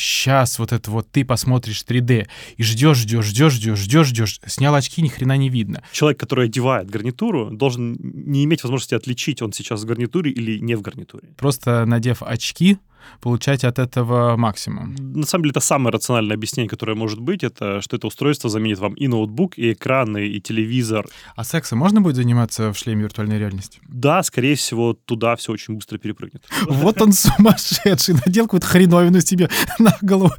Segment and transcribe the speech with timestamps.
[0.00, 4.40] сейчас вот это вот ты посмотришь 3D и ждешь, ждешь, ждешь, ждешь, ждешь, ждешь.
[4.46, 5.82] Снял очки, ни хрена не видно.
[5.92, 10.74] Человек, который одевает гарнитуру, должен не иметь возможности отличить, он сейчас в гарнитуре или не
[10.74, 11.28] в гарнитуре.
[11.36, 12.78] Просто надев очки,
[13.20, 14.94] получать от этого максимум.
[14.98, 18.78] На самом деле, это самое рациональное объяснение, которое может быть, это что это устройство заменит
[18.78, 21.06] вам и ноутбук, и экраны, и телевизор.
[21.36, 23.80] А сексом можно будет заниматься в шлеме виртуальной реальности?
[23.88, 26.44] Да, скорее всего, туда все очень быстро перепрыгнет.
[26.66, 29.48] Вот он сумасшедший, надел какую-то хреновину себе
[29.78, 30.32] на голову,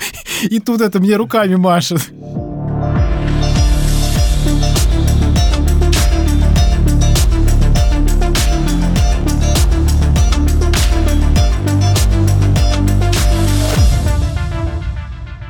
[0.44, 2.12] и тут это мне руками машет.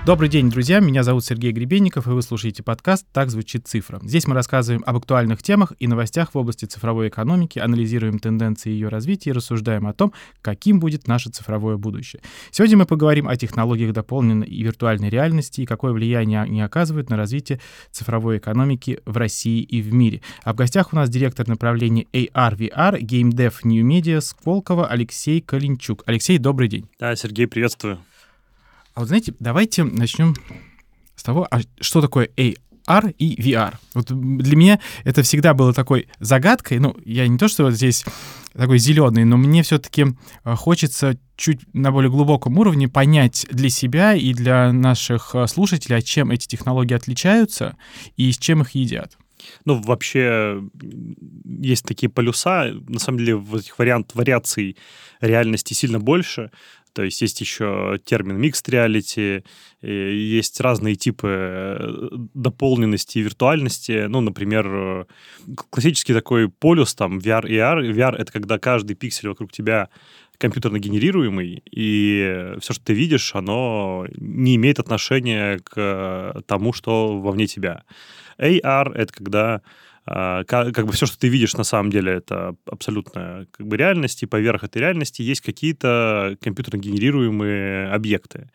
[0.03, 0.79] Добрый день, друзья.
[0.79, 3.99] Меня зовут Сергей Гребенников, и вы слушаете подкаст «Так звучит цифра».
[4.01, 8.87] Здесь мы рассказываем об актуальных темах и новостях в области цифровой экономики, анализируем тенденции ее
[8.87, 12.23] развития и рассуждаем о том, каким будет наше цифровое будущее.
[12.49, 17.15] Сегодня мы поговорим о технологиях дополненной и виртуальной реальности и какое влияние они оказывают на
[17.15, 20.23] развитие цифровой экономики в России и в мире.
[20.43, 26.01] А в гостях у нас директор направления AR-VR, Game Dev New Media Сколково Алексей Калинчук.
[26.07, 26.89] Алексей, добрый день.
[26.97, 27.99] Да, Сергей, приветствую.
[28.93, 30.35] А вот знаете, давайте начнем
[31.15, 33.75] с того, а что такое AR и VR.
[33.93, 36.79] Вот для меня это всегда было такой загадкой.
[36.79, 38.03] Ну, я не то, что вот здесь
[38.53, 40.07] такой зеленый, но мне все-таки
[40.43, 45.97] а, хочется чуть на более глубоком уровне понять для себя и для наших а, слушателей,
[45.97, 47.77] от чем эти технологии отличаются
[48.17, 49.17] и с чем их едят.
[49.65, 50.61] Ну, вообще,
[51.45, 52.71] есть такие полюса.
[52.87, 54.77] На самом деле, в этих вариант, вариаций
[55.19, 56.51] реальности сильно больше.
[56.93, 59.43] То есть есть еще термин mixed reality,
[59.81, 64.05] есть разные типы э, дополненности и виртуальности.
[64.07, 65.05] Ну, например, э,
[65.69, 67.81] классический такой полюс, там, VR и AR.
[67.91, 69.89] VR— это когда каждый пиксель вокруг тебя
[70.41, 77.47] компьютерно генерируемый, и все, что ты видишь, оно не имеет отношения к тому, что вовне
[77.47, 77.83] тебя.
[78.37, 79.61] AR— это когда
[80.03, 84.23] как, как бы все, что ты видишь, на самом деле, это абсолютная как бы реальность,
[84.23, 88.49] и поверх этой реальности есть какие-то компьютерно генерируемые объекты.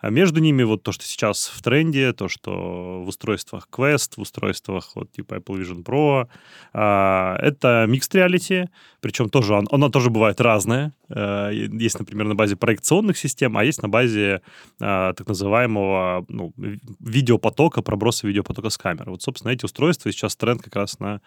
[0.00, 4.20] А между ними вот то, что сейчас в тренде, то, что в устройствах Quest, в
[4.20, 6.28] устройствах вот типа Apple Vision Pro,
[6.72, 8.68] а, это Mixed Reality,
[9.00, 10.92] причем тоже оно, оно тоже бывает разное.
[11.10, 14.42] А, есть, например, на базе проекционных систем, а есть на базе
[14.80, 16.52] а, так называемого ну,
[17.00, 19.10] видеопотока, проброса видеопотока с камеры.
[19.10, 21.20] Вот, собственно, эти устройства сейчас тренд как раз на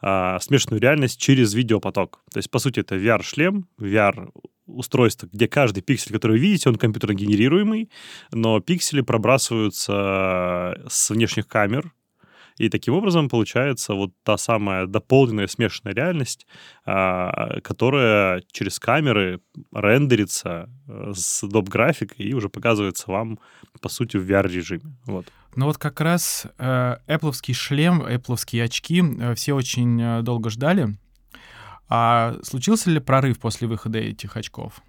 [0.00, 2.20] а, смешанную реальность через видеопоток.
[2.32, 4.30] То есть, по сути, это VR-шлем, VR
[4.66, 7.90] устройство, где каждый пиксель, который вы видите, он компьютерно генерируемый,
[8.32, 11.92] но пиксели пробрасываются с внешних камер,
[12.56, 16.46] и таким образом получается вот та самая дополненная смешанная реальность,
[16.86, 19.40] а, которая через камеры
[19.72, 23.40] рендерится э, с доп-графикой и уже показывается вам,
[23.80, 24.94] по сути, в VR-режиме.
[25.06, 25.26] Вот.
[25.56, 30.96] Ну вот как раз э, Apple шлем, Apple очки э, все очень э, долго ждали,
[31.88, 34.82] а случился ли прорыв после выхода этих очков?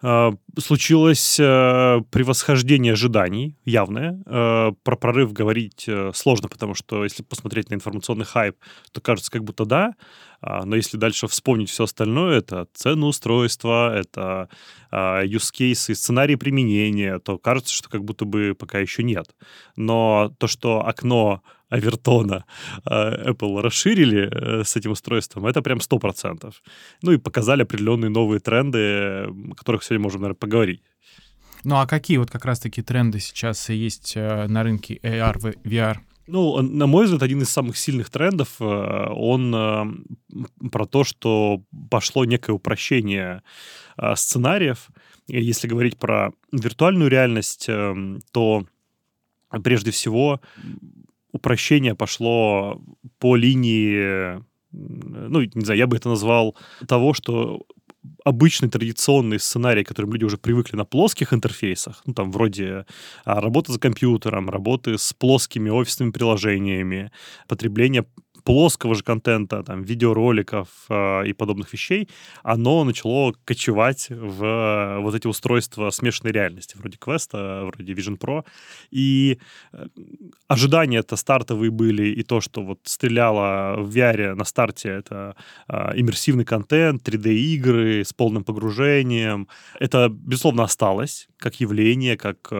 [0.00, 4.22] А, случилось э, превосхождение ожиданий, явное.
[4.26, 8.56] Э, про прорыв говорить э, сложно, потому что если посмотреть на информационный хайп,
[8.92, 9.94] то кажется, как будто да.
[10.40, 14.48] А, но если дальше вспомнить все остальное, это ценоустройство, это
[14.92, 19.34] а, use case и сценарий применения, то кажется, что как будто бы пока еще нет.
[19.74, 22.44] Но то, что окно Авертона
[22.84, 26.52] а, Apple расширили э, с этим устройством, это прям 100%.
[27.02, 30.82] Ну и показали определенные новые тренды, о которых сегодня можем, наверное, поговорить.
[31.64, 35.98] Ну а какие вот как раз-таки тренды сейчас есть э, на рынке AR, VR?
[36.26, 40.06] Ну, на мой взгляд, один из самых сильных трендов, э, он
[40.70, 43.42] про то, что пошло некое упрощение
[44.14, 44.88] сценариев.
[45.26, 48.66] Если говорить про виртуальную реальность, эм, то
[49.62, 50.40] прежде всего
[51.38, 52.80] упрощение пошло
[53.18, 56.56] по линии, ну, не знаю, я бы это назвал
[56.86, 57.66] того, что
[58.24, 62.84] обычный традиционный сценарий, к которым люди уже привыкли на плоских интерфейсах, ну, там, вроде
[63.24, 67.10] а, работы за компьютером, работы с плоскими офисными приложениями,
[67.48, 68.04] потребление
[68.48, 72.08] плоского же контента, там, видеороликов э, и подобных вещей,
[72.42, 77.32] оно начало кочевать в э, вот эти устройства смешанной реальности, вроде Quest,
[77.66, 78.46] вроде Vision Pro.
[78.90, 79.38] И
[79.72, 79.86] э,
[80.48, 85.36] ожидания-то стартовые были, и то, что вот стреляло в VR на старте, это
[85.68, 89.46] э, иммерсивный контент, 3D-игры с полным погружением.
[89.78, 92.56] Это, безусловно, осталось как явление, как э,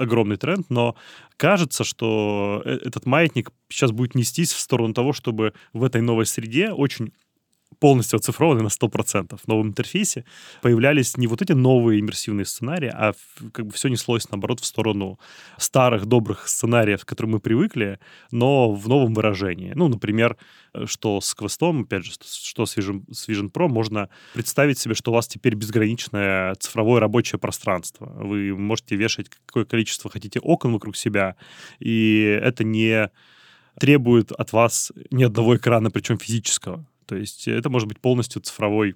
[0.00, 0.96] огромный тренд, но
[1.38, 6.26] кажется, что э, этот маятник сейчас будет нестись в сторону того, чтобы в этой новой
[6.26, 7.14] среде очень
[7.78, 10.24] полностью оцифрованы на 100% в новом интерфейсе,
[10.62, 13.14] появлялись не вот эти новые иммерсивные сценарии, а
[13.52, 15.18] как бы все неслось, наоборот, в сторону
[15.58, 17.98] старых добрых сценариев, к которым мы привыкли,
[18.30, 19.72] но в новом выражении.
[19.74, 20.36] Ну, например,
[20.74, 24.94] э, что с квестом, опять же, что с Vision, с Vision Pro, можно представить себе,
[24.94, 28.06] что у вас теперь безграничное цифровое рабочее пространство.
[28.06, 31.36] Вы можете вешать какое количество хотите окон вокруг себя,
[31.78, 33.10] и это не
[33.78, 36.84] требует от вас ни одного экрана, причем физического.
[37.08, 38.94] То есть это может быть полностью цифровой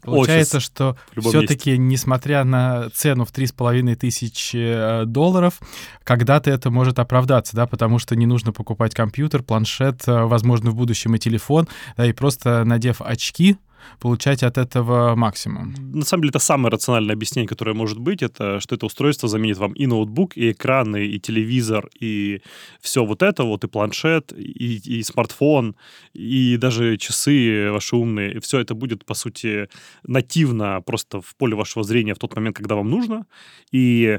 [0.00, 5.60] Получается, офис что все-таки, несмотря на цену в 3,5 тысячи э, долларов,
[6.02, 10.76] когда-то это может оправдаться, да, потому что не нужно покупать компьютер, планшет, э, возможно, в
[10.76, 13.58] будущем и телефон, да, и просто надев очки,
[14.00, 15.74] получать от этого максимум.
[15.92, 19.58] На самом деле, это самое рациональное объяснение, которое может быть, это что это устройство заменит
[19.58, 22.42] вам и ноутбук, и экраны, и телевизор, и
[22.80, 25.76] все вот это вот, и планшет, и, и смартфон,
[26.12, 28.34] и даже часы ваши умные.
[28.34, 29.68] И все это будет, по сути,
[30.06, 33.26] нативно просто в поле вашего зрения в тот момент, когда вам нужно.
[33.72, 34.18] И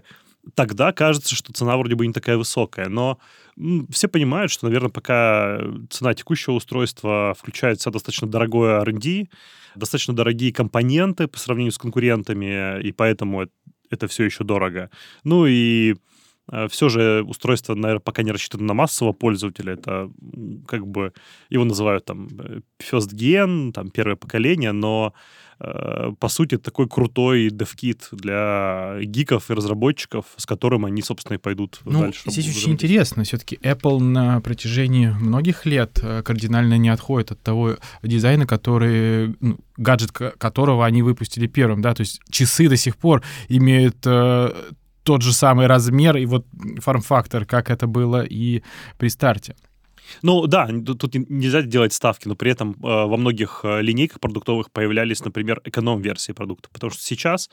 [0.56, 3.20] тогда кажется, что цена вроде бы не такая высокая, но
[3.90, 5.60] все понимают, что, наверное, пока
[5.90, 9.28] цена текущего устройства включает в себя достаточно дорогое R&D,
[9.76, 13.48] достаточно дорогие компоненты по сравнению с конкурентами, и поэтому
[13.90, 14.90] это все еще дорого.
[15.24, 15.96] Ну и
[16.70, 19.74] все же устройство, наверное, пока не рассчитано на массового пользователя.
[19.74, 20.12] Это
[20.68, 21.14] как бы
[21.50, 25.14] его называют там э, first gen, там первое поколение, но
[25.64, 31.40] Э, по сути, такой крутой девкит для гиков и разработчиков, с которым они, собственно, и
[31.40, 32.30] пойдут ну, дальше.
[32.30, 33.24] Здесь очень интересно.
[33.24, 39.58] Все-таки Apple на протяжении многих лет э, кардинально не отходит от того дизайна, который ну,
[39.78, 44.52] гаджет которого они выпустили первым, да, то есть часы до сих пор имеют э,
[45.04, 46.46] тот же самый размер и вот
[46.80, 48.64] форм-фактор, как это было и
[48.98, 49.56] при старте.
[50.22, 54.72] Ну да, тут нельзя делать ставки, но при этом э, во многих э, линейках продуктовых
[54.72, 57.50] появлялись, например, эконом-версии продукта, потому что сейчас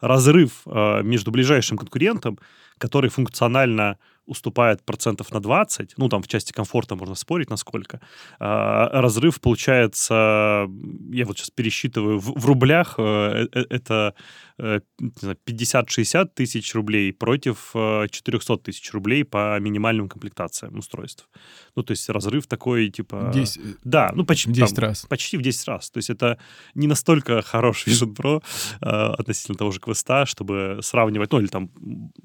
[0.00, 2.38] разрыв э, между ближайшим конкурентом,
[2.78, 8.00] который функционально уступает процентов на 20, ну, там в части комфорта можно спорить, насколько,
[8.38, 10.68] а, разрыв получается,
[11.10, 14.14] я вот сейчас пересчитываю, в, в рублях э, э, это
[14.58, 21.28] 50-60 тысяч рублей против 400 тысяч рублей по минимальным комплектациям устройств.
[21.74, 23.32] Ну, то есть разрыв такой, типа...
[23.34, 24.50] 10, да, ну, почти...
[24.50, 25.06] В 10 там, раз.
[25.08, 25.90] Почти в 10 раз.
[25.90, 26.38] То есть это
[26.74, 28.42] не настолько хороший Vision Pro
[28.80, 31.70] э, относительно того же квеста, чтобы сравнивать, ну, или там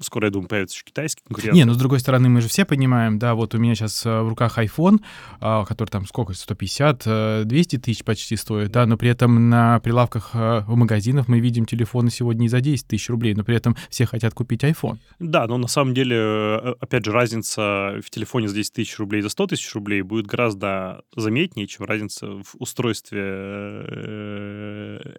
[0.00, 1.54] скоро, я думаю, появится еще китайский конкурент.
[1.54, 4.20] Не, ну, с другой стороны, мы же все понимаем, да, вот у меня сейчас э,
[4.20, 5.00] в руках iPhone,
[5.40, 9.80] а, который там сколько, 150, 200 э, тысяч почти стоит, да, но при этом на
[9.80, 13.56] прилавках э, в магазинах мы видим телефоны сегодня и за 10 тысяч рублей, но при
[13.56, 14.98] этом все хотят купить iPhone.
[15.18, 19.30] Да, но на самом деле, опять же, разница в телефоне за 10 тысяч рублей за
[19.30, 23.20] 100 тысяч рублей будет гораздо заметнее, чем разница в устройстве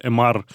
[0.04, 0.46] MR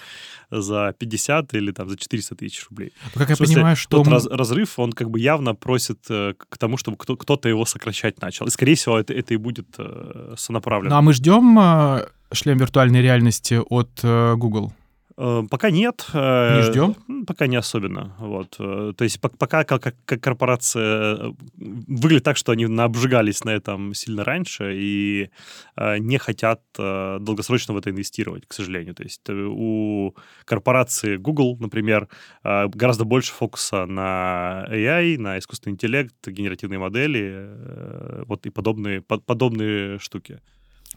[0.49, 2.93] за 50 или там за 400 тысяч рублей.
[3.03, 3.97] Ну, как я смысле, понимаю, что...
[3.97, 8.21] Тот раз, разрыв, он как бы явно просит к тому, чтобы кто- кто-то его сокращать
[8.21, 8.45] начал.
[8.45, 10.95] И, скорее всего, это, это и будет э, сонаправлено.
[10.95, 14.73] Ну, а мы ждем э, шлем виртуальной реальности от э, Google?
[15.17, 16.05] Э, пока нет.
[16.13, 17.25] Э, не ждем?
[17.25, 18.15] Пока не особенно.
[18.19, 18.55] Вот.
[18.59, 24.23] Э, то есть пока как, как корпорация выглядит так, что они обжигались на этом сильно
[24.23, 25.29] раньше и
[25.77, 28.95] не хотят долгосрочно в это инвестировать, к сожалению.
[28.95, 30.15] То есть у
[30.45, 32.07] корпорации Google, например,
[32.43, 40.39] гораздо больше фокуса на AI, на искусственный интеллект, генеративные модели, вот и подобные, подобные штуки.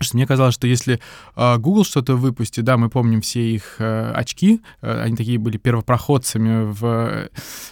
[0.00, 1.00] Что мне казалось, что если
[1.36, 5.56] э, Google что-то выпустит, да, мы помним все их э, очки, э, они такие были
[5.56, 7.28] первопроходцами в э,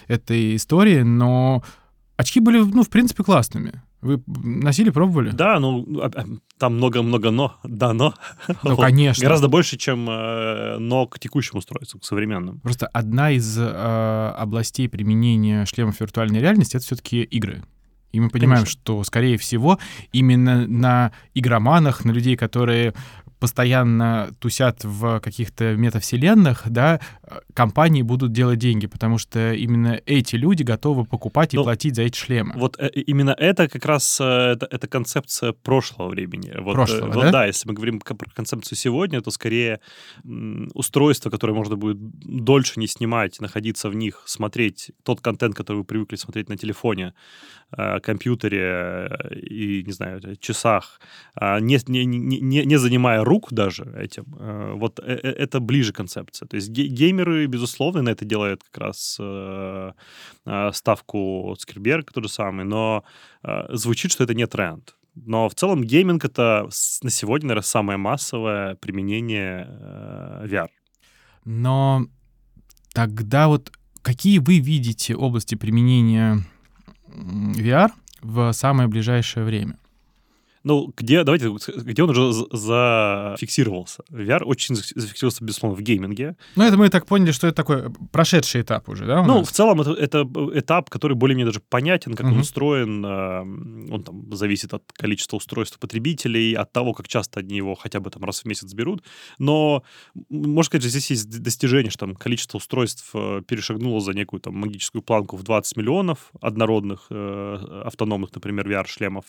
[0.07, 1.63] этой истории, но
[2.17, 3.81] очки были, ну, в принципе, классными.
[4.01, 5.31] Вы носили, пробовали?
[5.31, 6.25] Да, ну, а, а,
[6.59, 8.13] там много-много но, да, но.
[8.63, 9.23] Ну, конечно.
[9.23, 12.59] Гораздо больше, чем э, но к текущим устройствам, к современным.
[12.59, 17.63] Просто одна из э, областей применения шлемов виртуальной реальности— это все-таки игры.
[18.11, 18.79] И мы понимаем, Конечно.
[18.81, 19.79] что, скорее всего,
[20.11, 22.93] именно на игроманах, на людей, которые
[23.39, 26.99] постоянно тусят в каких-то метавселенных, да,
[27.53, 32.03] компании будут делать деньги, потому что именно эти люди готовы покупать и ну, платить за
[32.03, 32.53] эти шлемы.
[32.55, 36.53] Вот э, именно это как раз э, это, это концепция прошлого времени.
[36.59, 37.31] Вот, прошлого, вот, да?
[37.31, 39.79] Да, если мы говорим про концепцию сегодня, то скорее
[40.73, 45.83] устройство, которое можно будет дольше не снимать, находиться в них, смотреть тот контент, который вы
[45.83, 47.13] привыкли смотреть на телефоне,
[47.77, 49.09] э, компьютере
[49.49, 50.99] и, не знаю, часах,
[51.35, 55.93] а, не, не, не, не занимая рук даже этим, э, вот э, э, это ближе
[55.93, 56.47] концепция.
[56.47, 56.69] То есть
[57.17, 59.19] геймеры, безусловно, на это делают как раз
[60.75, 63.03] ставку Цукерберг, тот же самый, но
[63.69, 64.97] звучит, что это не тренд.
[65.25, 66.69] Но в целом гейминг— это
[67.01, 70.67] на сегодня, наверное, самое массовое применение э, VR.
[71.43, 72.05] Но
[72.93, 73.71] тогда вот
[74.01, 76.43] какие вы видите области применения
[77.07, 79.79] VR в самое ближайшее время?
[80.67, 84.03] Ну, где, давайте, где он уже зафиксировался?
[84.11, 86.35] VR очень зафиксировался, безусловно, в гейминге.
[86.57, 89.23] Ну, это мы так поняли, что это такой прошедший этап уже, да?
[89.23, 89.47] Ну, нас?
[89.47, 92.35] в целом, это, это этап, который более-менее даже понятен, как угу.
[92.35, 93.05] он устроен.
[93.05, 98.01] А, он там зависит от количества устройств потребителей, от того, как часто они его хотя
[98.01, 99.03] бы там раз в месяц берут.
[99.39, 99.83] Но,
[100.29, 105.01] можно сказать, здесь есть достижение, что там количество устройств э, перешагнуло за некую там магическую
[105.01, 109.23] планку в 20 миллионов однородных э, автономных, например, VR-шлемов.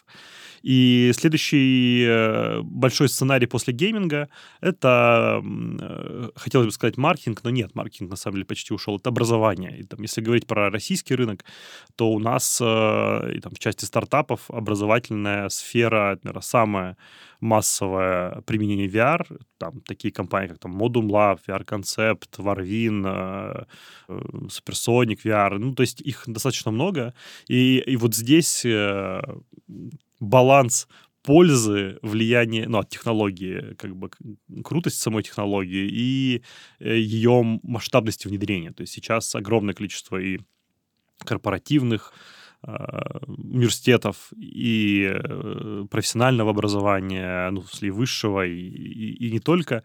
[0.62, 4.28] И следующий э, большой сценарий после гейминга—
[4.62, 5.42] это,
[5.82, 8.96] э, хотелось бы сказать, маркетинг, но нет, маркетинг на самом деле почти ушел.
[8.96, 9.78] Это образование.
[9.78, 11.44] И, там, если говорить про российский рынок,
[11.96, 16.96] то у нас э, и, там, в части стартапов образовательная сфера, наверное, самая
[17.40, 19.26] массовое применение VR,
[19.58, 23.66] там такие компании, как там Modum Lab, VR Concept, Warwin,
[24.08, 27.12] Supersonic VR, ну, то есть их достаточно много,
[27.48, 28.66] и, и вот здесь
[30.20, 30.88] баланс
[31.22, 34.10] пользы, влияния, ну, от технологии, как бы
[34.64, 36.42] крутость самой технологии и
[36.80, 38.72] э, ее масштабности внедрения.
[38.72, 40.38] То есть сейчас огромное количество и
[41.24, 42.12] корпоративных
[42.62, 42.72] э,
[43.26, 49.82] университетов и э, профессионального образования, ну, в высшего и, и, и не только,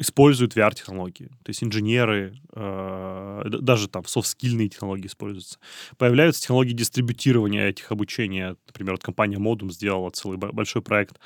[0.00, 1.26] используют VR-технологии.
[1.44, 5.58] То есть инженеры, э, даже там софт-скильные технологии используются.
[5.98, 8.56] Появляются технологии дистрибутирования этих обучения.
[8.66, 11.20] Например, вот компания Modum сделала целый большой проект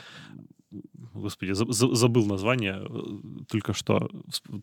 [1.14, 4.08] господи, забыл название, э, только что,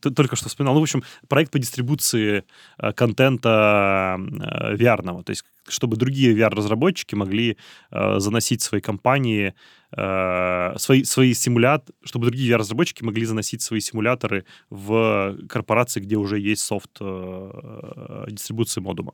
[0.01, 0.73] только что вспоминал.
[0.75, 2.43] Ну, в общем, проект по дистрибуции
[2.77, 7.55] э, контента э, VR-ного, то есть чтобы другие VR-разработчики могли
[7.91, 9.53] заносить свои компании
[9.95, 16.39] э, свои, свои симуляторы, чтобы другие разработчики могли заносить свои симуляторы в корпорации, где уже
[16.39, 19.13] есть софт э, дистрибуции модума.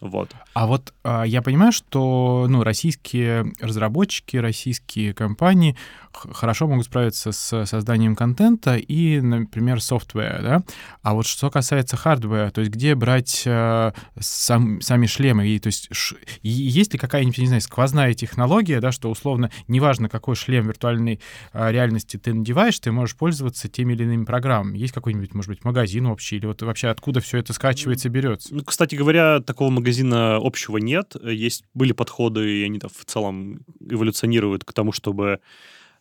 [0.00, 0.30] Вот.
[0.54, 5.76] А вот э, я понимаю, что ну, российские разработчики, российские компании
[6.12, 10.62] хорошо могут справиться с созданием контента и, например, софтвера, да?
[11.02, 15.48] А вот что касается хардвера, то есть где брать э, сам, сами шлемы?
[15.48, 20.08] И, то есть ш, есть ли какая-нибудь, не знаю, сквозная технология, да, что условно, неважно,
[20.08, 21.20] какой шлем виртуальной
[21.52, 24.78] а, реальности ты надеваешь, ты можешь пользоваться теми или иными программами.
[24.78, 28.54] Есть какой-нибудь, может быть, магазин общий, или вот вообще откуда все это скачивается берется?
[28.54, 31.16] Ну, кстати говоря, такого магазина общего нет.
[31.22, 35.40] Есть, были подходы, и они там в целом эволюционируют к тому, чтобы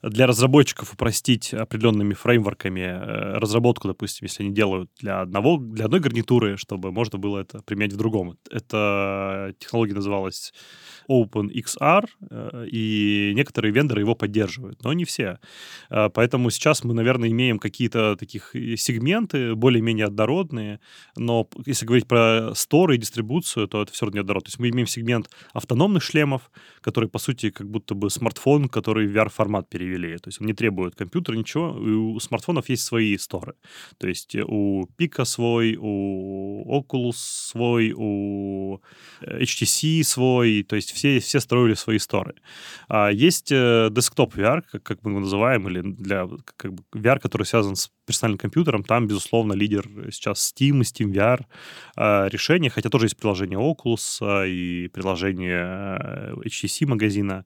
[0.01, 5.99] для разработчиков упростить определенными фреймворками э, разработку, допустим, если они делают для одного, для одной
[5.99, 8.37] гарнитуры, чтобы можно было это применять в другом.
[8.51, 10.53] Эта технология называлась
[11.09, 15.39] OpenXR, э, и некоторые вендоры его поддерживают, но не все.
[15.89, 20.79] Э, поэтому сейчас мы, наверное, имеем какие-то таких сегменты, более-менее однородные,
[21.15, 24.45] но если говорить про сторы и дистрибуцию, то это все равно неоднородно.
[24.45, 26.51] То есть мы имеем сегмент автономных шлемов,
[26.81, 30.17] который, по сути, как будто бы смартфон, который в VR-формат перевели.
[30.17, 31.71] То есть он не требует компьютера, ничего.
[31.71, 33.53] У смартфонов есть свои сторы.
[33.97, 38.81] То есть у Pico свой, у Oculus свой, у
[39.21, 40.63] HTC свой.
[40.63, 42.35] То есть все, все строили свои сторы.
[42.87, 47.19] А есть э, десктоп VR, как, как мы его называем, или для как бы VR,
[47.19, 48.83] который связан с персональным компьютером.
[48.83, 51.45] Там, безусловно, лидер сейчас Steam Steam VR
[51.97, 57.45] э, решения, хотя тоже есть приложение Oculus э, и приложение э, HTC магазина,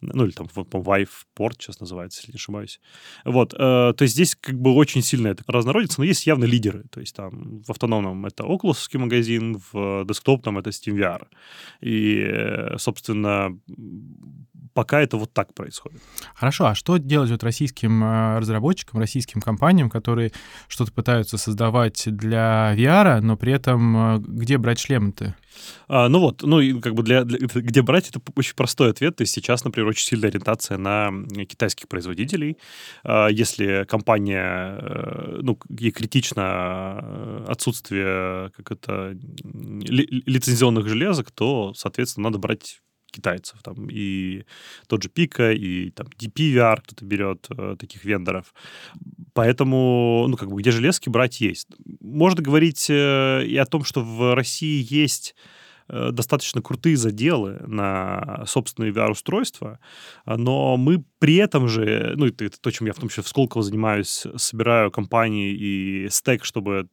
[0.00, 2.80] ну или там, Vive Port сейчас называется, если не ошибаюсь.
[3.24, 6.84] Вот, то есть здесь как бы очень сильно это разнородится, но есть явно лидеры.
[6.90, 11.26] То есть там в автономном это Oculus магазин, в десктопном это Steam VR.
[11.80, 13.58] И, собственно,
[14.74, 16.00] пока это вот так происходит.
[16.34, 20.32] Хорошо, а что делать вот российским э, разработчикам, российским компаниям, которые
[20.68, 25.34] что-то пытаются создавать для VR, но при этом э, где брать шлемы-то?
[25.88, 29.16] А, ну вот, ну и как бы для, для где брать, это очень простой ответ.
[29.16, 31.10] То есть сейчас, например, очень сильная ориентация на
[31.44, 32.58] китайских производителей.
[33.04, 42.28] А, если компания, э, ну, ей критично отсутствие как это ли, лицензионных железок, то, соответственно,
[42.28, 42.80] надо брать
[43.12, 43.62] китайцев.
[43.62, 44.44] Там и
[44.88, 48.52] тот же Пика, и там DPVR кто-то берет, э, таких вендоров.
[49.34, 51.68] Поэтому, ну, как бы, где железки брать есть.
[52.00, 55.34] Можно говорить э, и о том, что в России есть
[55.88, 59.78] э, достаточно крутые заделы на собственные VR-устройства,
[60.26, 63.28] но мы при этом же, ну, это, это то, чем я в том числе в
[63.28, 66.88] Сколково занимаюсь, собираю компании и стек, чтобы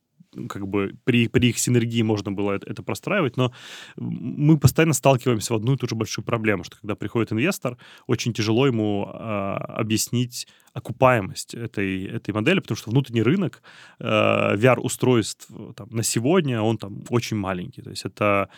[0.47, 3.51] как бы при, при их синергии можно было это, это простраивать, но
[3.97, 8.33] мы постоянно сталкиваемся в одну и ту же большую проблему, что когда приходит инвестор, очень
[8.33, 13.61] тяжело ему э, объяснить окупаемость этой, этой модели, потому что внутренний рынок
[13.99, 17.81] э, VR-устройств там, на сегодня, он там очень маленький.
[17.81, 18.49] То есть это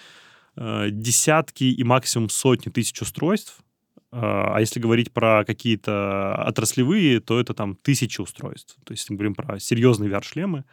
[0.56, 3.60] э, десятки и максимум сотни тысяч устройств,
[4.14, 8.76] а если говорить про какие-то отраслевые, то это там тысячи устройств.
[8.84, 10.66] То есть, мы говорим про серьезные VR-шлемы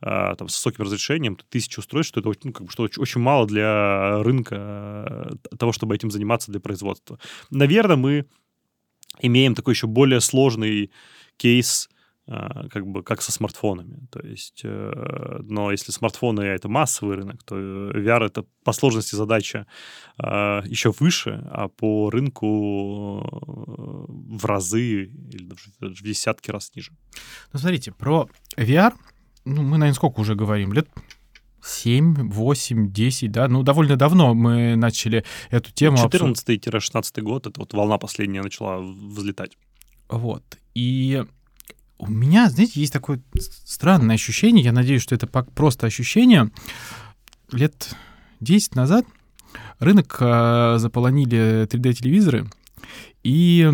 [0.00, 3.20] а, там, с высоким разрешением, то тысячи устройств, что это ну, как бы, что очень,
[3.20, 7.18] мало для рынка э, того, чтобы этим заниматься для производства.
[7.50, 8.26] Наверное, мы
[9.20, 10.90] имеем такой еще более сложный
[11.36, 11.95] кейс а,
[12.26, 14.06] как бы как со смартфонами.
[14.10, 19.66] То есть, э, но если смартфоны это массовый рынок, то VR это по сложности задача
[20.18, 26.92] еще выше, а по рынку э, в разы или даже в десятки раз ниже.
[27.52, 28.92] Ну, смотрите, про VR,
[29.44, 30.72] ну, мы, наверное, сколько уже говорим?
[30.72, 30.88] Лет
[31.62, 35.96] 7, 8, 10, да, ну, довольно давно мы начали эту тему...
[35.96, 39.56] 14-16 год, это вот волна последняя начала взлетать.
[40.08, 41.24] Вот, и
[41.98, 46.50] у меня, знаете, есть такое странное ощущение, я надеюсь, что это просто ощущение.
[47.52, 47.94] Лет
[48.40, 49.06] 10 назад
[49.78, 52.48] рынок э, заполонили 3D-телевизоры,
[53.22, 53.68] и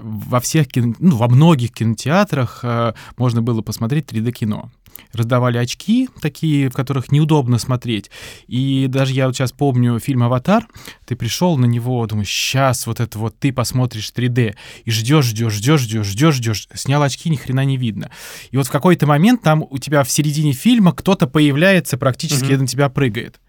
[0.00, 4.70] во всех, кино, ну, во многих кинотеатрах э, можно было посмотреть 3D-кино
[5.12, 8.10] раздавали очки такие, в которых неудобно смотреть.
[8.46, 10.66] И даже я вот сейчас помню фильм «Аватар»,
[11.04, 15.54] ты пришел на него, думаешь, сейчас вот это вот ты посмотришь 3D, и ждешь, ждешь,
[15.54, 18.10] ждешь, ждешь, ждешь, ждешь, снял очки, ни хрена не видно.
[18.50, 22.58] И вот в какой-то момент там у тебя в середине фильма кто-то появляется, практически mm-hmm.
[22.58, 23.40] на тебя прыгает.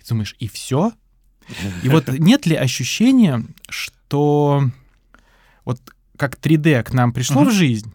[0.00, 0.92] И думаешь, и все?
[1.82, 4.64] И вот нет ли ощущения, что
[5.64, 5.80] вот
[6.16, 7.92] как 3D к нам пришло в жизнь,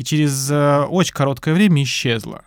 [0.00, 2.42] и через э, очень короткое время исчезла.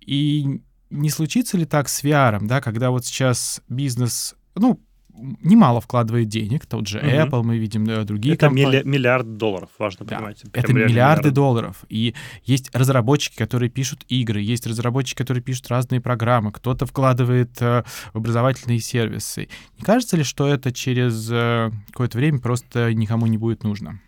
[0.00, 4.80] И не случится ли так с VR, да, когда вот сейчас бизнес, ну,
[5.12, 7.06] немало вкладывает денег, тот же угу.
[7.06, 8.78] Apple, мы видим да, другие это компании.
[8.78, 10.42] Это миллиард долларов, важно да, понимать.
[10.50, 11.34] Это миллиарды миллиард.
[11.34, 11.84] долларов.
[11.90, 12.14] И
[12.44, 18.16] есть разработчики, которые пишут игры, есть разработчики, которые пишут разные программы, кто-то вкладывает э, в
[18.16, 19.50] образовательные сервисы.
[19.76, 24.00] Не кажется ли, что это через э, какое-то время просто никому не будет нужно?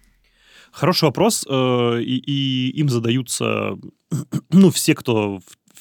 [0.72, 3.76] Хороший вопрос, э, и, и им задаются,
[4.50, 5.40] ну, все, кто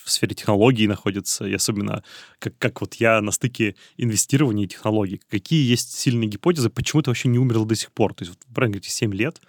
[0.10, 2.04] в сфере технологий находится, и особенно
[2.40, 5.22] как, как вот я на стыке инвестирования и технологий.
[5.30, 8.14] Какие есть сильные гипотезы, почему это вообще не умерло до сих пор?
[8.14, 9.42] То есть, вы правильно говорите, 7 лет,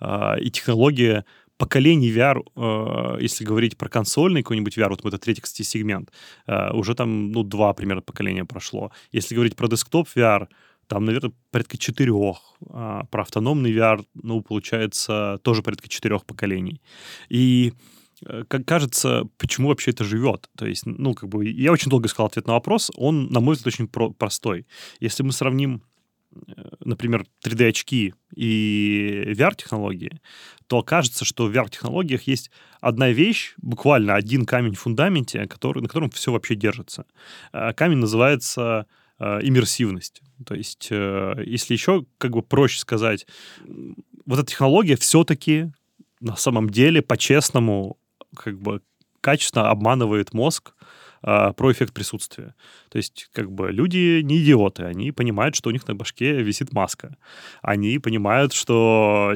[0.00, 1.24] э, и технология
[1.58, 6.10] поколений VR, э, если говорить про консольный какой-нибудь VR, вот это третий, кстати, сегмент,
[6.48, 8.90] э, уже там, ну, два примерно поколения прошло.
[9.12, 10.48] Если говорить про десктоп VR,
[10.92, 12.36] там, наверное, порядка четырех.
[12.68, 16.82] А про автономный VR, ну, получается, тоже порядка четырех поколений.
[17.30, 17.72] И
[18.26, 20.50] э, как кажется, почему вообще это живет?
[20.54, 23.54] То есть, ну, как бы, я очень долго искал ответ на вопрос, он, на мой
[23.54, 24.66] взгляд, очень про- простой.
[25.00, 25.82] Если мы сравним,
[26.34, 26.52] э,
[26.84, 30.20] например, 3D-очки и VR-технологии,
[30.66, 32.50] то кажется, что в VR-технологиях есть
[32.82, 37.06] одна вещь, буквально один камень в фундаменте, который, на котором все вообще держится.
[37.54, 38.86] Э, камень называется
[39.42, 40.22] иммерсивность.
[40.46, 43.26] То есть, э, если еще как бы проще сказать,
[44.26, 45.72] вот эта технология все-таки
[46.20, 47.98] на самом деле по-честному
[48.36, 48.80] как бы
[49.20, 50.74] качественно обманывает мозг
[51.22, 52.54] э, про эффект присутствия.
[52.90, 56.72] То есть, как бы люди не идиоты, они понимают, что у них на башке висит
[56.72, 57.16] маска.
[57.62, 59.34] Они понимают, что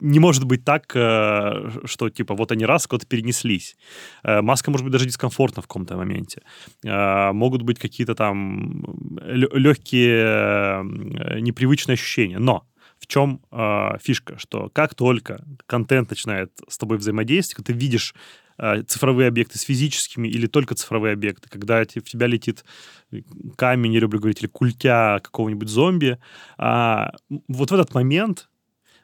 [0.00, 3.76] не может быть так, э, что, типа, вот они раз куда-то перенеслись.
[4.22, 6.42] Э, маска может быть даже дискомфортна в каком-то моменте.
[6.84, 8.84] Э, могут быть какие-то там
[9.22, 10.82] легкие
[11.40, 12.38] непривычные ощущения.
[12.38, 12.66] Но
[12.98, 13.40] в чем
[14.02, 14.38] фишка?
[14.38, 18.14] Что как только контент начинает с тобой взаимодействовать, ты видишь
[18.86, 22.64] цифровые объекты с физическими или только цифровые объекты, когда в тебя летит
[23.56, 26.18] камень, не люблю говорить, или культя какого-нибудь зомби,
[26.58, 27.12] а,
[27.48, 28.49] вот в этот момент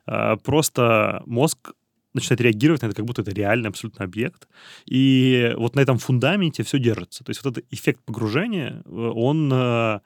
[0.06, 1.72] просто мозг
[2.16, 4.48] начинает реагировать на это, как будто это реальный абсолютно объект.
[4.86, 7.22] И вот на этом фундаменте все держится.
[7.22, 10.00] То есть вот этот эффект погружения, э, он э,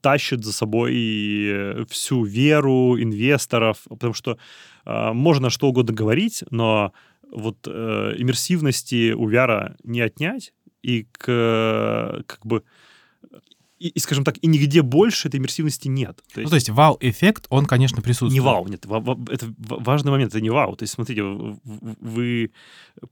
[0.00, 4.38] тащит за собой всю веру инвесторов, потому что
[4.84, 6.92] э, можно что угодно говорить, но
[7.30, 12.62] вот э, иммерсивности у VR не отнять, и к, как бы
[13.84, 16.22] и, и, скажем так, и нигде больше этой иммерсивности нет.
[16.32, 18.32] То есть, ну, то есть вау-эффект, он, конечно, присутствует.
[18.32, 20.74] Не вау, нет, это важный момент, это не вау.
[20.74, 22.50] То есть, смотрите, вы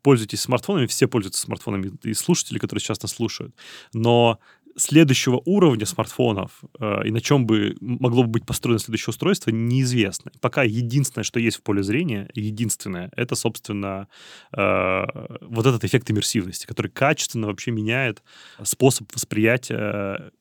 [0.00, 3.54] пользуетесь смартфонами, все пользуются смартфонами, и слушатели, которые сейчас нас слушают,
[3.92, 4.38] но
[4.76, 10.32] следующего уровня смартфонов э, и на чем бы могло бы быть построено следующее устройство, неизвестно.
[10.40, 14.08] Пока единственное, что есть в поле зрения, единственное, это, собственно,
[14.56, 15.02] э,
[15.42, 18.22] вот этот эффект иммерсивности, который качественно вообще меняет
[18.62, 20.32] способ восприятия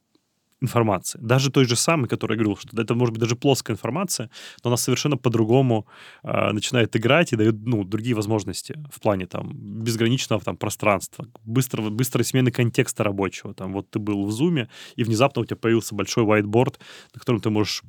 [0.61, 1.19] информации.
[1.21, 4.29] Даже той же самой, которой я говорил, что это может быть даже плоская информация,
[4.63, 5.87] но она совершенно по-другому
[6.23, 11.89] э, начинает играть и дает ну, другие возможности в плане там безграничного там пространства, быстрого,
[11.89, 13.53] быстрой смены контекста рабочего.
[13.53, 16.75] Там вот ты был в зуме, и внезапно у тебя появился большой whiteboard,
[17.13, 17.83] на котором ты можешь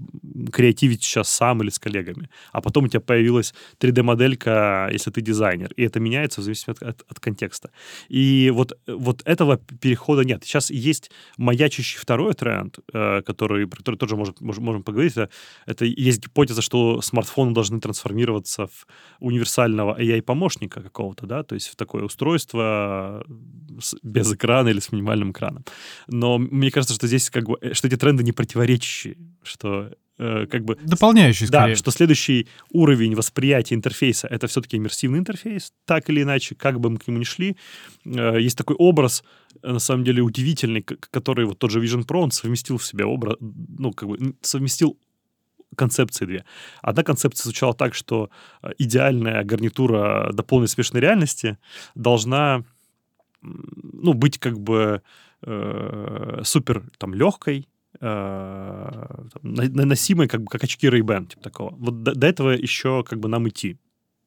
[0.53, 2.29] креативить сейчас сам или с коллегами.
[2.53, 5.73] А потом у тебя появилась 3D-моделька, если ты дизайнер.
[5.77, 7.71] И это меняется в зависимости от, от контекста.
[8.09, 10.45] И вот, вот этого перехода нет.
[10.45, 15.13] Сейчас есть маячащий второй тренд, вариант, э, который, про который тоже можем, можем поговорить.
[15.13, 15.31] Это,
[15.67, 18.87] это есть гипотеза, что смартфоны должны трансформироваться в
[19.21, 23.25] универсального AI-помощника какого-то, да, то есть в такое устройство
[24.03, 25.65] без экрана или с минимальным экраном.
[26.09, 29.91] Но мне кажется, что здесь как бы, э, что эти тренды не противоречащие, что
[30.23, 30.77] э, как бы...
[30.85, 31.75] Дополняющий, скорее.
[31.75, 36.91] Да, что следующий уровень восприятия интерфейса— это все-таки иммерсивный интерфейс, так или иначе, как бы
[36.91, 37.57] мы к нему ни шли.
[38.05, 39.25] Э, есть такой образ,
[39.63, 43.37] на самом деле, удивительный, который вот тот же Vision Pro, он совместил в себя образ,
[43.41, 44.99] ну, как бы совместил
[45.77, 46.45] концепции две.
[46.83, 48.31] Одна концепция звучала так, что
[48.63, 51.59] э, идеальная гарнитура до полной смешанной реальности
[51.95, 52.65] должна
[53.43, 55.03] ну, быть как бы
[55.43, 57.69] э, супер там легкой,
[58.01, 61.75] э, наносимой, как бы как очки Ray-Ban, типа такого.
[61.77, 63.79] Вот до, до этого еще как бы нам идти.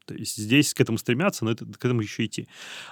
[0.06, 2.48] То есть здесь к этому стремятся, но это, к этому еще идти.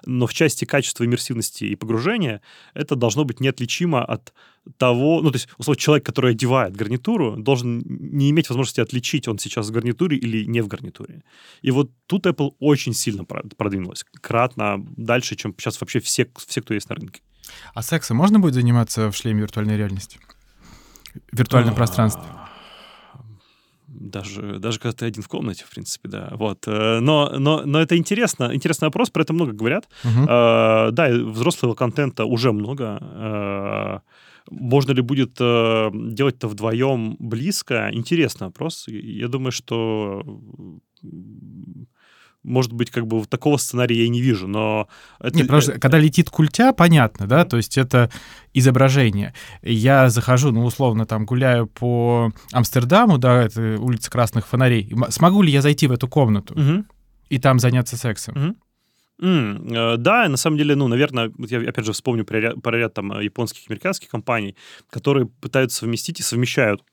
[0.06, 2.42] Но в части качества иммерсивности и погружения
[2.74, 4.34] это должно быть неотличимо от
[4.78, 5.22] того...
[5.22, 9.70] Ну, то есть, условно, человек, который одевает гарнитуру, должен не иметь возможности отличить, он сейчас
[9.70, 11.24] в гарнитуре или не в гарнитуре.
[11.62, 14.06] И вот тут Apple очень сильно продвинулась.
[14.22, 17.22] Кратно дальше, чем сейчас вообще все, все кто есть на рынке.
[17.74, 20.20] А сексом можно будет заниматься в шлеме виртуальной реальности?
[21.32, 22.24] Виртуальном пространстве?
[24.04, 26.30] даже, даже когда ты один в комнате, в принципе, да.
[26.34, 26.68] Вот.
[26.68, 29.88] Э, но, но, но это интересно, интересный вопрос, про это много говорят.
[30.04, 30.28] Uh-huh.
[30.28, 33.00] Uh, да, взрослого контента уже много.
[33.02, 34.02] Uh,
[34.52, 37.90] можно ли будет uh, делать это вдвоем близко?
[37.94, 38.86] Интересный вопрос.
[38.88, 40.24] Я думаю, что
[42.44, 44.88] может быть, как бы такого сценария я и не вижу, но...
[45.20, 45.38] Это...
[45.38, 48.12] Нет, просто, когда летит культя, понятно, да, то есть это
[48.54, 49.34] изображение.
[49.62, 54.94] Я захожу, ну, условно, там, гуляю по Амстердаму, да, это улица Красных Фонарей.
[55.10, 56.86] Смогу ли я зайти в эту комнату угу.
[57.30, 58.36] и там заняться сексом?
[58.36, 58.56] Угу.
[59.22, 62.94] Mm, да, на самом деле, ну, наверное, я опять же вспомню про ряд, про ряд
[62.96, 64.56] там японских, американских компаний,
[64.90, 66.84] которые пытаются совместить и совмещают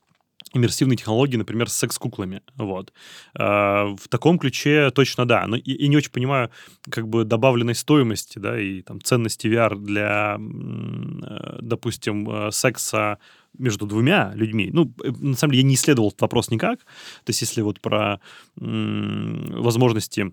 [0.52, 2.42] иммерсивные технологии, например, с секс-куклами.
[2.56, 2.92] Вот.
[3.34, 5.46] А, в таком ключе точно да.
[5.46, 6.50] Но и, и не очень понимаю
[6.88, 13.18] как бы добавленной стоимости, да, и там ценности VR для, э, допустим, э, секса
[13.58, 14.70] между двумя людьми.
[14.72, 16.80] Ну, э, на самом деле, я не исследовал этот вопрос никак.
[16.80, 18.20] То есть, если вот про
[18.56, 20.32] возможности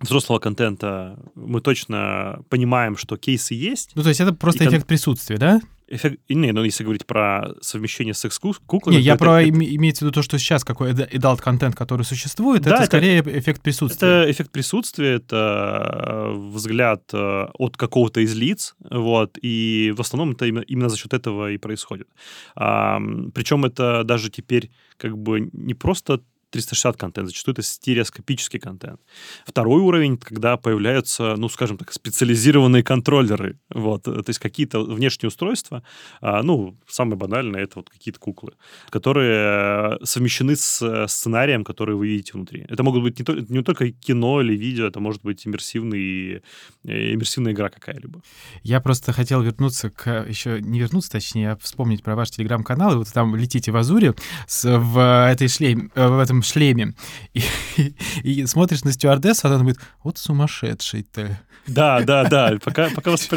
[0.00, 3.92] взрослого контента мы точно понимаем, что кейсы есть.
[3.94, 4.88] Ну, то есть это просто эффект кон...
[4.88, 5.60] присутствия, да?
[5.86, 8.96] Эффект, не, ну если говорить про совмещение секс-куклами...
[8.96, 12.62] Не, я про это, имеется в виду то, что сейчас какой adult контент, который существует,
[12.62, 14.08] да, это, это скорее эффект присутствия.
[14.08, 20.46] Это эффект присутствия, это взгляд э, от какого-то из лиц, вот, и в основном это
[20.46, 22.08] именно, именно за счет этого и происходит.
[22.56, 22.98] А,
[23.34, 26.20] причем это даже теперь как бы не просто
[26.54, 29.00] 360 контент, зачастую это стереоскопический контент.
[29.46, 35.82] Второй уровень, когда появляются, ну, скажем так, специализированные контроллеры, вот, то есть какие-то внешние устройства,
[36.20, 38.52] а, ну, самое банальное, это вот какие-то куклы,
[38.90, 42.64] которые совмещены с э, сценарием, который вы видите внутри.
[42.68, 46.42] Это могут быть не, то, не только кино или видео, это может быть иммерсивный,
[46.84, 48.22] э, иммерсивная игра какая-либо.
[48.62, 52.96] Я просто хотел вернуться к, еще не вернуться, точнее, а вспомнить про ваш телеграм-канал, и
[52.96, 54.14] вот там летите в Азуре
[54.46, 56.94] с, в этой шлеме, э, в этом шлеме.
[57.32, 57.42] И,
[57.76, 61.38] и, и смотришь на стюардессу, она говорит, вот сумасшедший ты.
[61.66, 62.58] Да, да, да.
[62.62, 63.28] Пока, пока вас...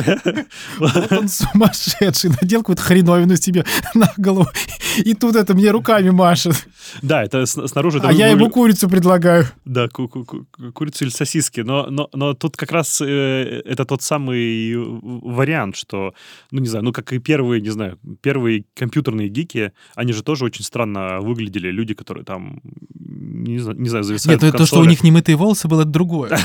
[0.80, 4.50] Вот он сумасшедший, надел какую-то хреновину себе на голову,
[4.98, 6.68] и тут это мне руками машет.
[7.02, 8.02] Да, это снаружи...
[8.04, 9.46] А я ему курицу предлагаю.
[9.66, 11.62] Да, ку ку ку курицу или сосиски.
[11.62, 16.14] Но, но, но тут как раз э, это тот самый вариант, что,
[16.52, 20.46] ну, не знаю, ну, как и первые, не знаю, первые компьютерные гики, они же тоже
[20.46, 21.72] очень странно выглядели.
[21.72, 22.62] Люди, которые там
[23.00, 26.38] не знаю, не знаю зависают Нет, то, что у них немытые волосы было, другое.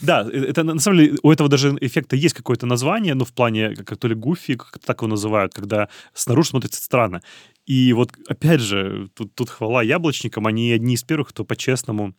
[0.00, 3.74] Да, это на самом деле у этого даже эффекта есть какое-то название, ну, в плане,
[3.74, 7.22] как то ли гуфи, как так его называют, когда снаружи смотрится странно.
[7.66, 12.14] И вот, опять же, тут, тут хвала яблочникам, они одни из первых, кто по-честному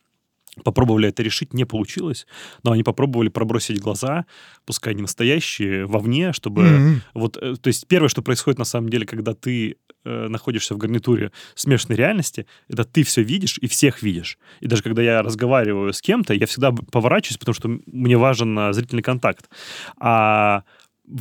[0.64, 2.28] попробовали это решить, не получилось,
[2.64, 4.26] но они попробовали пробросить глаза,
[4.66, 6.64] пускай не настоящие, вовне, чтобы...
[6.64, 6.96] Mm-hmm.
[7.14, 10.78] Вот, э, то есть первое, что происходит на самом деле, когда ты э, находишься в
[10.78, 14.38] гарнитуре смешанной реальности, это ты все видишь и всех видишь.
[14.60, 18.74] И даже когда я разговариваю с кем-то, я всегда поворачиваюсь, потому что мне важен э,
[18.74, 19.50] зрительный контакт.
[20.00, 20.64] А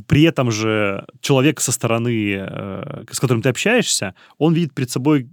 [0.07, 5.29] при этом же человек со стороны, э, с которым ты общаешься, он видит перед собой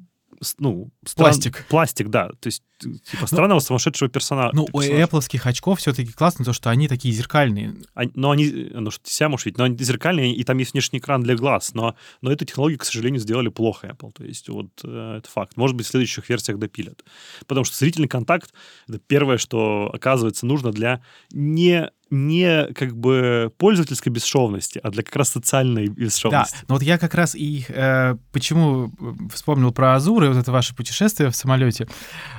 [0.60, 1.26] ну, стран...
[1.26, 1.65] пластик.
[1.67, 2.30] Пластик, да.
[2.39, 4.52] То есть, типа, ну, странного ну, сумасшедшего персонажа.
[4.54, 7.76] Ну, у Apple очков все-таки классно то, что они такие зеркальные.
[7.93, 11.00] Они, но они, ну, что себя можешь видеть, но они зеркальные, и там есть внешний
[11.00, 14.12] экран для глаз, но, но эту технологию, к сожалению, сделали плохо Apple.
[14.13, 15.58] То есть, вот э, это факт.
[15.58, 17.04] Может быть, в следующих версиях допилят.
[17.47, 18.54] Потому что зрительный контакт—
[18.88, 25.15] это первое, что, оказывается, нужно для не не как бы пользовательской бесшовности, а для как
[25.15, 26.58] раз социальной бесшовности.
[26.62, 28.91] Да, но вот я как раз и э, почему
[29.34, 31.88] вспомнил про Азур и вот это ваше путешествие в самолете.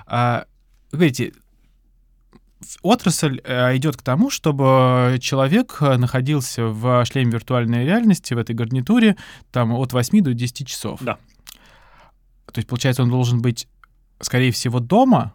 [0.07, 0.45] Э,
[0.93, 1.33] вы говорите,
[2.83, 9.17] отрасль э, идет к тому, чтобы человек находился в шлеме виртуальной реальности, в этой гарнитуре,
[9.51, 11.01] там от 8 до 10 часов.
[11.03, 11.19] Да.
[12.53, 13.69] То есть, получается, он должен быть,
[14.21, 15.35] скорее всего, дома.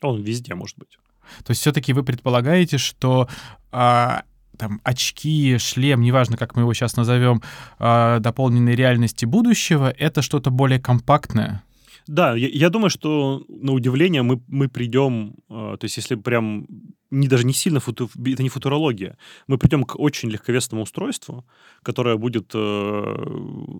[0.00, 0.98] Он везде может быть.
[1.44, 3.28] То есть все-таки вы предполагаете, что
[3.70, 4.22] а,
[4.58, 7.42] там очки, шлем, неважно, как мы его сейчас назовем,
[7.78, 11.62] а, дополненной реальности будущего, это что-то более компактное.
[12.06, 16.66] Да, я, я думаю, что на удивление мы, мы придем, э, то есть если прям
[17.12, 21.44] не даже не сильно футу, это не футурология, мы придем к очень легковесному устройству,
[21.82, 23.16] которое будет э,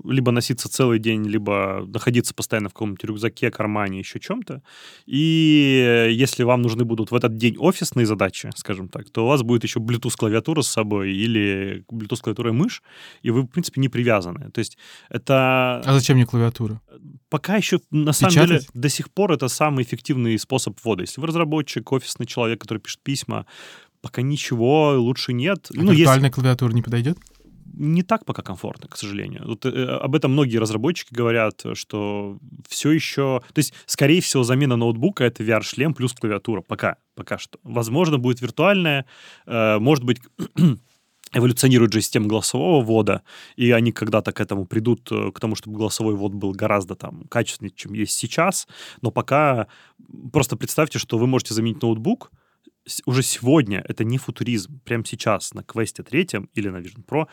[0.05, 4.63] либо носиться целый день, либо находиться постоянно в каком-нибудь рюкзаке, кармане, еще чем-то.
[5.07, 9.43] И если вам нужны будут в этот день офисные задачи, скажем так, то у вас
[9.43, 12.83] будет еще Bluetooth клавиатура с собой или Bluetooth клавиатура и мышь,
[13.23, 14.51] и вы в принципе не привязаны.
[14.51, 14.77] То есть
[15.09, 15.83] это.
[15.85, 16.81] А зачем мне клавиатура?
[17.31, 21.03] Пока еще на самом деле до сих пор это самый эффективный способ ввода.
[21.03, 23.22] Если вы разработчик, офисный человек, который пишет письма,
[24.01, 25.69] пока ничего лучше нет.
[25.71, 26.35] А ну, виртуальная есть...
[26.35, 27.19] клавиатура не подойдет?
[27.75, 29.45] не так пока комфортно, к сожалению.
[29.47, 33.43] Вот, э, об этом многие разработчики говорят, что все еще...
[33.53, 36.61] То есть, скорее всего, замена ноутбука— это VR-шлем плюс клавиатура.
[36.61, 37.59] Пока, пока что.
[37.63, 39.07] Возможно, будет виртуальная,
[39.47, 40.21] э, может быть...
[41.35, 43.23] эволюционирует же система голосового ввода,
[43.57, 47.25] и они когда-то к этому придут, э, к тому, чтобы голосовой ввод был гораздо там
[47.31, 48.69] качественнее, чем есть сейчас.
[49.01, 49.67] Но пока
[50.31, 52.31] просто представьте, что вы можете заменить ноутбук,
[53.07, 57.27] уже сегодня, это не футуризм, прямо сейчас на квесте третьем или на Vision Pro,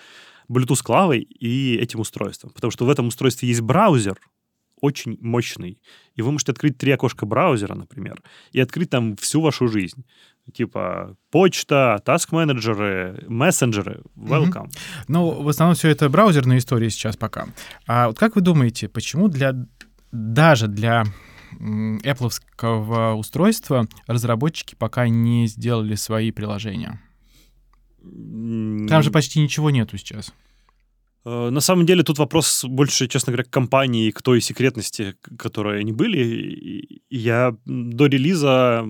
[0.49, 2.51] Bluetooth клавой и этим устройством.
[2.51, 4.19] Потому что в этом устройстве есть браузер,
[4.81, 5.81] очень мощный.
[6.15, 10.05] И вы можете открыть три окошка браузера, например, и открыть там всю вашу жизнь.
[10.53, 14.01] Типа почта, таск-менеджеры, мессенджеры.
[14.15, 14.67] Welcome.
[14.67, 15.03] Mm-hmm.
[15.07, 17.47] Ну, в основном все это браузерные истории сейчас пока.
[17.85, 19.53] А вот как вы думаете, почему для
[20.11, 21.05] даже для
[21.59, 27.01] Apple устройства разработчики пока не сделали свои приложения?
[28.01, 30.33] Там же почти ничего нету сейчас.
[31.25, 35.81] Э, на самом деле тут вопрос больше, честно говоря, к компании, к той секретности, которые
[35.81, 37.01] они были.
[37.09, 38.85] Я до релиза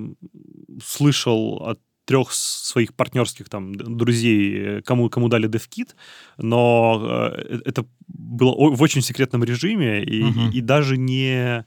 [0.83, 5.89] слышал от трех своих партнерских там друзей, кому, кому дали DevKit,
[6.37, 11.65] но э, это было в очень секретном режиме и, и, и даже не...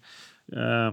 [0.51, 0.93] Э,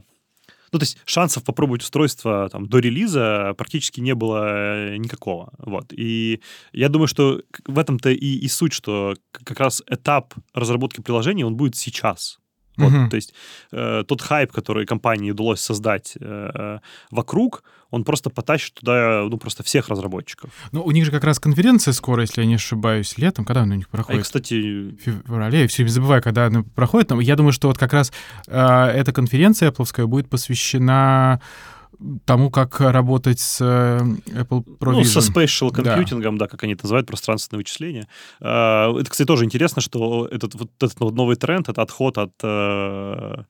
[0.71, 5.51] ну, то есть шансов попробовать устройство там, до релиза практически не было никакого.
[5.57, 5.91] Вот.
[5.91, 6.41] И
[6.73, 11.55] я думаю, что в этом-то и, и суть, что как раз этап разработки приложения, он
[11.55, 12.39] будет сейчас.
[12.79, 13.09] Вот, угу.
[13.09, 13.33] То есть
[13.71, 16.79] э, тот хайп, который компании удалось создать э,
[17.11, 20.51] вокруг, он просто потащит туда, ну, просто всех разработчиков.
[20.71, 23.45] Ну, у них же как раз конференция скоро, если я не ошибаюсь, летом.
[23.45, 24.21] Когда она у них проходит?
[24.21, 24.91] А, кстати...
[24.91, 27.09] В феврале, я все время забываю, когда она проходит.
[27.09, 28.11] Но я думаю, что вот как раз
[28.47, 31.41] э, эта конференция Apple будет посвящена
[32.25, 33.99] тому, как работать с э,
[34.31, 36.31] Apple Pro Ну, со spatial computing, да.
[36.31, 38.07] да, как они это называют, пространственное вычисление.
[38.39, 43.43] А, это, кстати, тоже интересно, что этот, вот этот новый тренд, это отход от э,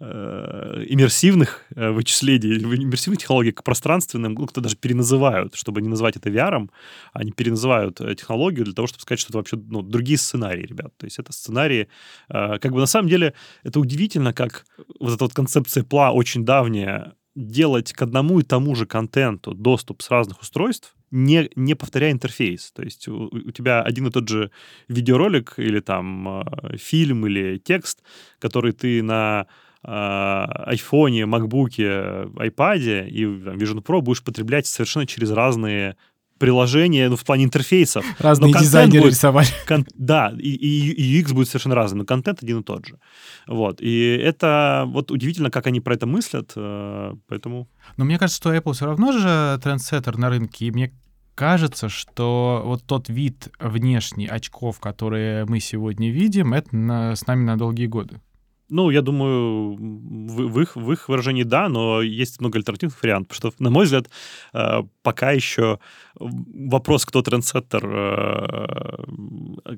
[0.00, 6.30] э, иммерсивных вычислений, иммерсивных технологий к пространственным, ну, кто даже переназывают, чтобы не назвать это
[6.30, 6.68] VR,
[7.12, 10.96] они переназывают технологию для того, чтобы сказать, что это вообще ну, другие сценарии, ребят.
[10.96, 11.88] То есть это сценарии,
[12.28, 14.64] э, как бы на самом деле, это удивительно, как
[15.00, 20.02] вот эта вот концепция пла очень давняя, делать к одному и тому же контенту доступ
[20.02, 22.72] с разных устройств, не, не повторяя интерфейс.
[22.72, 24.50] То есть у, у тебя один и тот же
[24.88, 28.02] видеоролик или там э, фильм или текст,
[28.40, 29.46] который ты на
[29.86, 35.96] айфоне, макбуке, айпаде и Vision Pro будешь потреблять совершенно через разные
[36.38, 38.04] приложения, ну, в плане интерфейсов.
[38.18, 39.48] Разные дизайнеры будет, рисовали.
[39.66, 42.98] Кон, да, и, и, UX будет совершенно разным, но контент один и тот же.
[43.46, 43.80] Вот.
[43.80, 47.68] И это вот удивительно, как они про это мыслят, э, поэтому...
[47.96, 50.92] Но мне кажется, что Apple все равно же трендсеттер на рынке, и мне
[51.34, 57.44] кажется, что вот тот вид внешний очков, которые мы сегодня видим, это на, с нами
[57.44, 58.20] на долгие годы.
[58.68, 63.36] Ну, я думаю, в, в, их, в их выражении да, но есть много альтернативных вариантов.
[63.36, 64.10] Потому что, на мой взгляд,
[64.54, 65.78] э, пока еще
[66.18, 69.04] вопрос, кто трендсеттер, э,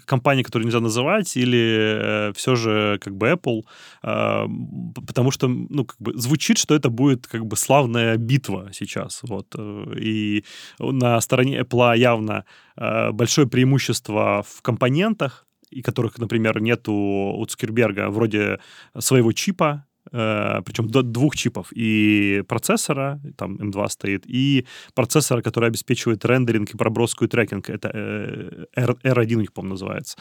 [0.06, 3.64] компании, которую нельзя называть, или э, все же как бы Apple,
[5.06, 9.20] потому что, ну, как бы звучит, что это будет как бы славная битва сейчас.
[9.22, 9.54] Вот.
[9.96, 10.44] И
[10.78, 12.44] на стороне Apple явно
[12.76, 18.58] большое преимущество в компонентах, и которых, например, нет у, Цукерберга, вроде
[18.98, 25.68] своего чипа, э, причем до двух чипов, и процессора, там M2 стоит, и процессора, который
[25.68, 30.16] обеспечивает рендеринг и проброску и трекинг, это э, R, R1 у них, по-моему, называется,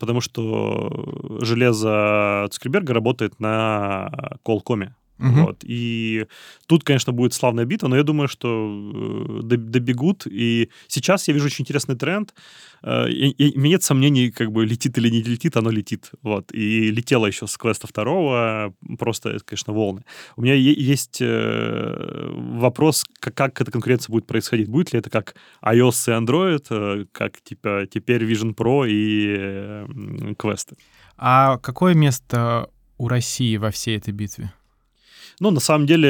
[0.00, 4.90] потому что железо Цукерберга работает на Qualcomm,
[5.22, 5.40] Угу.
[5.40, 5.58] Вот.
[5.62, 6.26] И
[6.66, 10.26] тут, конечно, будет славная битва, но я думаю, что э, добегут.
[10.26, 12.34] И сейчас я вижу очень интересный тренд.
[12.82, 16.10] Э, и, и, у меня нет сомнений, как бы летит или не летит, оно летит.
[16.22, 16.52] Вот.
[16.52, 20.02] И летело еще с квеста второго, просто, конечно, волны.
[20.36, 24.68] У меня есть э, вопрос, как, как эта конкуренция будет происходить.
[24.68, 30.76] Будет ли это как iOS и Android, как типа теперь Vision Pro и квесты?
[31.16, 34.52] А какое место у России во всей этой битве?
[35.42, 36.08] Ну, на самом деле,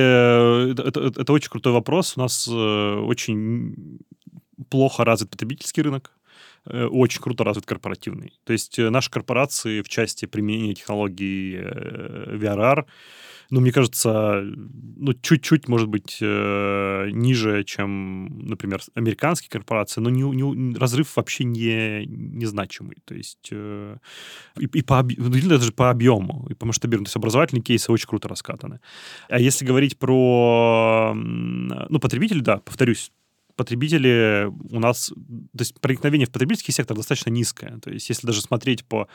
[0.72, 2.18] это, это, это очень крутой вопрос.
[2.18, 3.98] У нас э, очень
[4.68, 6.12] плохо развит потребительский рынок,
[6.66, 8.34] э, очень круто развит корпоративный.
[8.44, 12.84] То есть э, наши корпорации в части применения технологий э, VRR
[13.52, 14.42] ну, мне кажется,
[14.96, 21.44] ну, чуть-чуть, может быть, э, ниже, чем, например, американские корпорации, но не, не, разрыв вообще
[21.44, 22.96] не, незначимый.
[23.04, 23.98] То есть э,
[24.58, 27.04] и, и по, даже по объему, и по масштабированию.
[27.04, 28.80] То есть образовательные кейсы очень круто раскатаны.
[29.28, 33.12] А если говорить про, ну, потребителей, да, повторюсь,
[33.56, 37.78] потребители у нас, то есть проникновение в потребительский сектор достаточно низкое.
[37.78, 39.08] То есть если даже смотреть по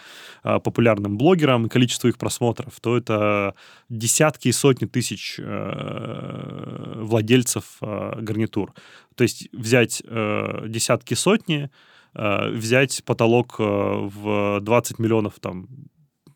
[0.44, 3.56] э, популярным блогерам и количеству их просмотров, то это
[3.90, 8.74] десятки и сотни тысяч э, владельцев э, гарнитур.
[9.16, 11.70] То есть взять э, десятки сотни,
[12.14, 15.68] э, взять потолок э, в 20 миллионов, там,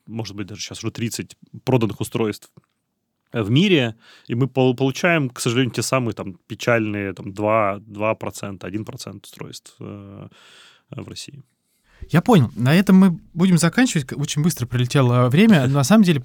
[0.07, 2.51] может быть, даже сейчас уже 30 проданных устройств
[3.33, 3.95] в мире,
[4.27, 10.27] и мы получаем, к сожалению, те самые там печальные там, 2%, 2% 1% устройств э,
[10.89, 11.43] в России.
[12.09, 12.51] Я понял.
[12.55, 14.11] На этом мы будем заканчивать.
[14.13, 15.67] Очень быстро пролетело время.
[15.69, 16.23] На самом деле,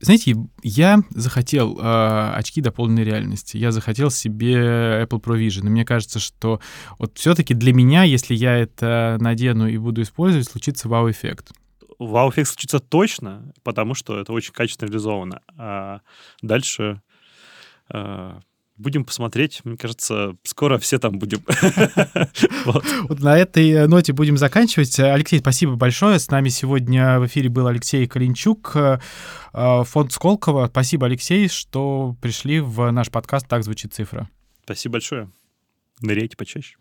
[0.00, 3.56] знаете, я захотел э, очки дополненной реальности.
[3.56, 5.66] Я захотел себе Apple Pro Vision.
[5.66, 6.60] И мне кажется, что
[6.98, 11.52] вот все-таки для меня, если я это надену и буду использовать, случится вау-эффект
[12.06, 15.42] вау-эффект случится точно, потому что это очень качественно реализовано.
[15.56, 16.00] А
[16.42, 17.02] дальше
[17.88, 18.40] а,
[18.76, 19.60] будем посмотреть.
[19.64, 21.42] Мне кажется, скоро все там будем.
[22.64, 24.98] Вот на этой ноте будем заканчивать.
[24.98, 26.18] Алексей, спасибо большое.
[26.18, 30.68] С нами сегодня в эфире был Алексей Калинчук, а, фонд Сколково.
[30.68, 34.28] Спасибо, Алексей, что пришли в наш подкаст «Так звучит цифра».
[34.64, 35.30] Спасибо большое.
[36.00, 36.76] Ныряйте почаще.